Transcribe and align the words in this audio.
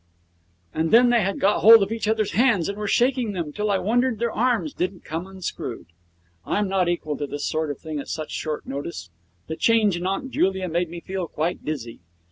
And 0.73 0.89
then 0.89 1.11
they 1.11 1.21
had 1.21 1.39
got 1.39 1.59
hold 1.59 1.83
of 1.83 1.91
each 1.91 2.07
other's 2.07 2.31
hands 2.31 2.67
and 2.67 2.75
were 2.75 2.87
shaking 2.87 3.33
them 3.33 3.53
till 3.53 3.69
I 3.69 3.77
wondered 3.77 4.17
their 4.17 4.31
arms 4.31 4.73
didn't 4.73 5.03
come 5.03 5.27
unscrewed. 5.27 5.85
I'm 6.43 6.67
not 6.67 6.89
equal 6.89 7.15
to 7.17 7.27
this 7.27 7.45
sort 7.45 7.69
of 7.69 7.77
thing 7.77 7.99
at 7.99 8.07
such 8.07 8.31
short 8.31 8.65
notice. 8.65 9.11
The 9.45 9.55
change 9.55 9.95
in 9.95 10.07
Aunt 10.07 10.31
Julia 10.31 10.67
made 10.69 10.89
me 10.89 11.01
feel 11.01 11.27
quite 11.27 11.63
dizzy. 11.63 11.99